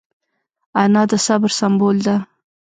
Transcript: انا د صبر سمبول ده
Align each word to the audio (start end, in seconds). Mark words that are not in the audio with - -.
انا 0.83 1.03
د 1.09 1.13
صبر 1.25 1.49
سمبول 1.59 1.97
ده 2.05 2.15